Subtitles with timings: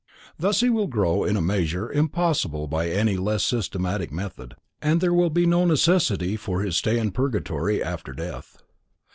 [0.39, 5.13] Thus he will grow in a measure impossible by any less systematic method, and there
[5.13, 8.63] will be no necessity for his stay in purgatory after death.